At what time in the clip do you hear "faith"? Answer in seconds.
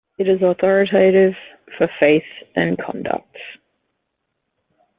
2.01-2.25